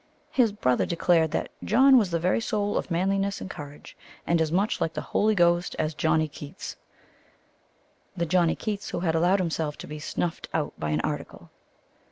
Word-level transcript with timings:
His 0.31 0.51
brother 0.51 0.87
declared 0.87 1.29
that 1.29 1.51
"John 1.63 1.95
was 1.95 2.09
the 2.09 2.17
very 2.19 2.41
soul 2.41 2.75
of 2.75 2.89
manliness 2.89 3.39
and 3.39 3.47
courage, 3.51 3.95
and 4.25 4.41
as 4.41 4.51
much 4.51 4.81
like 4.81 4.93
the 4.95 5.01
Holy 5.13 5.35
Ghost 5.35 5.75
as 5.77 5.93
Johnny 5.93 6.27
Keats" 6.27 6.75
the 8.17 8.25
Johnny 8.25 8.55
Keats 8.55 8.89
who 8.89 9.01
had 9.01 9.13
allowed 9.13 9.37
himself 9.37 9.77
to 9.77 9.85
be 9.85 9.99
"snuffed 9.99 10.49
out 10.55 10.73
by 10.79 10.89
an 10.89 11.01
article." 11.01 11.51